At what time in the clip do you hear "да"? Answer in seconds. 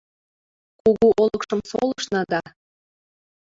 2.31-2.41